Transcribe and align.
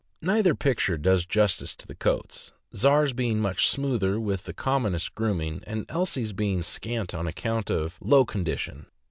Neither 0.23 0.55
picture 0.55 0.97
does 0.97 1.27
justice 1.27 1.75
to 1.75 1.85
the 1.85 1.93
coats; 1.93 2.53
Czar's 2.75 3.13
being 3.13 3.37
much 3.39 3.67
smoother, 3.67 4.19
with 4.19 4.45
the 4.45 4.51
com 4.53 4.81
monest 4.85 5.13
grooming, 5.13 5.61
and 5.67 5.85
Elsie's 5.89 6.33
being 6.33 6.63
scant 6.63 7.13
on 7.13 7.27
account 7.27 7.69
of 7.69 7.99
low 8.01 8.25
condition. 8.25 8.87